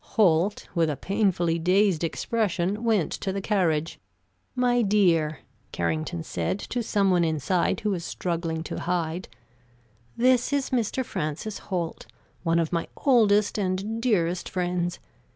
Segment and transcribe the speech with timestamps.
[0.17, 3.99] Holt, with a painfully dazed expression, went to the carriage.
[4.55, 9.27] "My dear," Carrington said to some one inside who was struggling to hide,
[10.17, 11.05] "this is Mr.
[11.05, 12.07] Francis Holt;
[12.41, 14.97] one of my oldest and dearest friends.